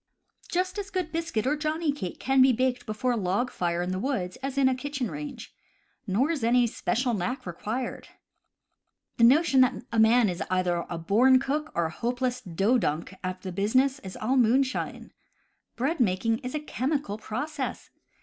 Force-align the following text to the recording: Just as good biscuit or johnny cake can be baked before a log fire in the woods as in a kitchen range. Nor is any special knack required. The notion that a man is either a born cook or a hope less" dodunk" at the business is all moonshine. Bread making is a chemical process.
Just 0.49 0.79
as 0.79 0.89
good 0.89 1.11
biscuit 1.11 1.45
or 1.45 1.55
johnny 1.55 1.91
cake 1.91 2.19
can 2.19 2.41
be 2.41 2.51
baked 2.51 2.87
before 2.87 3.11
a 3.11 3.15
log 3.15 3.51
fire 3.51 3.83
in 3.83 3.91
the 3.91 3.99
woods 3.99 4.35
as 4.37 4.57
in 4.57 4.67
a 4.67 4.73
kitchen 4.73 5.11
range. 5.11 5.53
Nor 6.07 6.31
is 6.31 6.43
any 6.43 6.65
special 6.65 7.13
knack 7.13 7.45
required. 7.45 8.07
The 9.17 9.25
notion 9.25 9.61
that 9.61 9.83
a 9.91 9.99
man 9.99 10.27
is 10.27 10.41
either 10.49 10.87
a 10.89 10.97
born 10.97 11.37
cook 11.37 11.71
or 11.75 11.85
a 11.85 11.91
hope 11.91 12.19
less" 12.19 12.41
dodunk" 12.55 13.15
at 13.23 13.43
the 13.43 13.51
business 13.51 13.99
is 13.99 14.17
all 14.17 14.37
moonshine. 14.37 15.11
Bread 15.75 15.99
making 15.99 16.39
is 16.39 16.55
a 16.55 16.59
chemical 16.59 17.19
process. 17.19 17.91